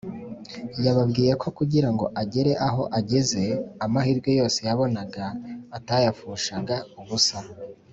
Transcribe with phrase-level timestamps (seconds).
[0.85, 3.43] Yababwiye ko kugirango agere aho ageze
[3.85, 5.25] amahirwe yose yabonaga
[5.77, 7.37] atayapfushaga ubusa